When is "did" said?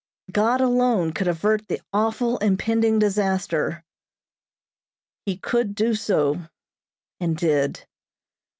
7.37-7.85